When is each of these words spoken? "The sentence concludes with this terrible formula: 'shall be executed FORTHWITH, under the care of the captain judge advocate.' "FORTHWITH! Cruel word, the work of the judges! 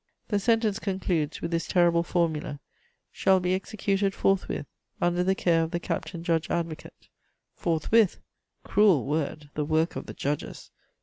"The 0.29 0.39
sentence 0.39 0.79
concludes 0.79 1.41
with 1.43 1.51
this 1.51 1.67
terrible 1.67 2.01
formula: 2.01 2.59
'shall 3.11 3.39
be 3.39 3.53
executed 3.53 4.15
FORTHWITH, 4.15 4.65
under 4.99 5.23
the 5.23 5.35
care 5.35 5.61
of 5.61 5.69
the 5.69 5.79
captain 5.79 6.23
judge 6.23 6.49
advocate.' 6.49 7.07
"FORTHWITH! 7.53 8.19
Cruel 8.63 9.05
word, 9.05 9.51
the 9.53 9.63
work 9.63 9.95
of 9.95 10.07
the 10.07 10.15
judges! 10.15 10.71